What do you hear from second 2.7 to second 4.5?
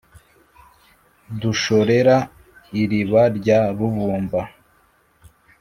iriba rya rubumba